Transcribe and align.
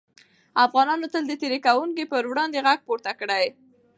افغانانو 0.65 1.11
تل 1.13 1.23
د 1.27 1.33
تېري 1.41 1.59
کوونکو 1.67 2.09
پر 2.11 2.23
وړاندې 2.31 2.63
غږ 2.67 2.79
پورته 2.87 3.11
کړی. 3.19 3.45